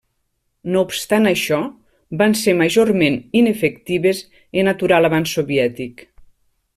[0.75, 1.59] No obstant això,
[2.21, 4.23] van ser majorment inefectives
[4.63, 6.07] en aturar l'avanç soviètic.